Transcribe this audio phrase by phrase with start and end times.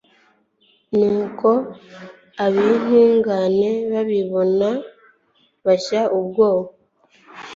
[0.97, 1.49] Nuko
[2.45, 4.69] ab’intungane nibabibona
[5.65, 6.69] bashye ubwoba